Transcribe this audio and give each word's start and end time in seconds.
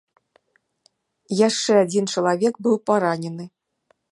Яшчэ 1.47 1.73
адзін 1.83 2.05
чалавек 2.15 2.53
быў 2.69 2.75
паранены. 2.91 3.45